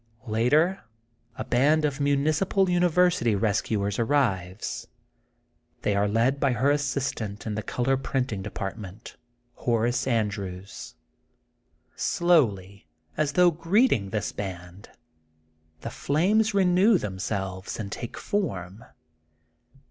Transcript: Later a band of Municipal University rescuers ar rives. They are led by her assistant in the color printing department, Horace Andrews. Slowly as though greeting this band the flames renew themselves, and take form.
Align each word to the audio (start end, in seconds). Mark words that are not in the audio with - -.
Later 0.25 0.81
a 1.35 1.43
band 1.45 1.85
of 1.85 1.99
Municipal 1.99 2.67
University 2.71 3.35
rescuers 3.35 3.99
ar 3.99 4.05
rives. 4.05 4.87
They 5.83 5.95
are 5.95 6.07
led 6.07 6.39
by 6.39 6.53
her 6.53 6.71
assistant 6.71 7.45
in 7.45 7.53
the 7.53 7.61
color 7.61 7.95
printing 7.97 8.41
department, 8.41 9.15
Horace 9.53 10.07
Andrews. 10.07 10.95
Slowly 11.95 12.87
as 13.15 13.33
though 13.33 13.51
greeting 13.51 14.09
this 14.09 14.31
band 14.31 14.89
the 15.81 15.91
flames 15.91 16.51
renew 16.55 16.97
themselves, 16.97 17.79
and 17.79 17.91
take 17.91 18.17
form. 18.17 18.83